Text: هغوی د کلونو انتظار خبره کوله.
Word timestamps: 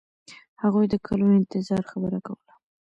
هغوی 0.61 0.85
د 0.89 0.95
کلونو 1.05 1.33
انتظار 1.41 1.81
خبره 1.91 2.19
کوله. 2.25 2.53